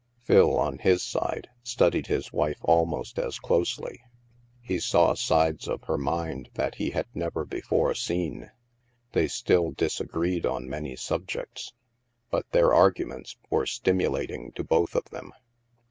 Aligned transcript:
Phil, 0.17 0.57
on 0.57 0.79
his 0.79 1.03
side, 1.03 1.47
studied 1.61 2.07
his 2.07 2.33
wife 2.33 2.57
almost 2.63 3.19
as 3.19 3.37
closely. 3.37 4.01
He 4.59 4.79
saw 4.79 5.13
sides 5.13 5.67
of 5.67 5.83
her 5.83 5.95
mind 5.99 6.49
that 6.55 6.73
he 6.81 6.89
had 6.89 7.05
never 7.13 7.45
before 7.45 7.93
seen. 7.93 8.49
They 9.11 9.27
still 9.27 9.69
disagreed 9.69 10.43
on 10.47 10.67
many 10.67 10.95
subjects, 10.95 11.73
but 12.31 12.49
their 12.51 12.73
arguments 12.73 13.35
were 13.51 13.67
stimulating 13.67 14.53
to 14.53 14.63
both 14.63 14.95
of 14.95 15.05
them. 15.11 15.33